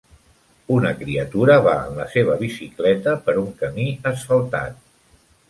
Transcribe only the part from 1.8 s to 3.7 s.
en la seva bicicleta per un